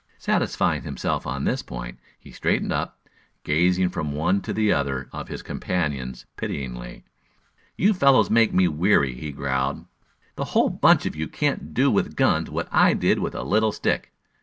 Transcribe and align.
Satisfying 0.17 0.81
himself 0.81 1.27
on 1.27 1.43
this 1.43 1.61
point, 1.61 1.99
he 2.19 2.31
straightened 2.31 2.73
up, 2.73 3.07
gazing 3.43 3.89
from 3.89 4.13
one 4.13 4.41
to 4.41 4.51
the 4.51 4.73
other 4.73 5.07
of 5.13 5.27
his 5.27 5.43
companions 5.43 6.25
pityingly. 6.37 7.03
"You 7.77 7.93
fellows 7.93 8.31
make 8.31 8.51
me 8.51 8.67
weary," 8.67 9.13
he 9.13 9.31
growled. 9.31 9.85
"The 10.37 10.45
whole 10.57 10.69
bunch 10.71 11.05
of 11.05 11.15
you 11.15 11.27
can't 11.27 11.75
do 11.75 11.91
with 11.91 12.15
guns 12.15 12.49
what 12.49 12.67
I 12.71 12.95
did 12.95 13.19
with 13.19 13.35
a 13.35 13.43
little 13.43 13.71
stick. 13.71 14.11